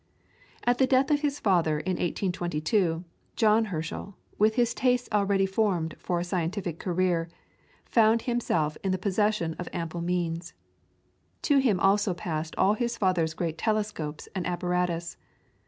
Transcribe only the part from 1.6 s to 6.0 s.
in 1822, John Herschel, with his tastes already formed